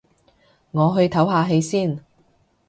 [0.71, 2.03] 我去唞下氣先